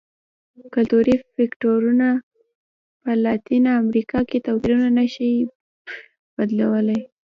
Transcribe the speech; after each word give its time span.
کلتوري 0.73 1.15
فکټورونه 1.35 2.07
په 3.01 3.11
لاتینه 3.23 3.71
امریکا 3.83 4.19
کې 4.29 4.37
توپیرونه 4.45 4.87
نه 4.97 5.05
شي 5.13 5.31
ښودلی. 6.33 6.99